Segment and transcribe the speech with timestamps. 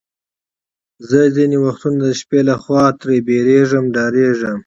[1.09, 4.59] زه ځینې وختونه د شپې له خوا ترې بیریږم، ډارېږم.